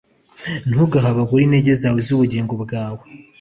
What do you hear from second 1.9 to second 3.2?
n’ubugingo bwawe,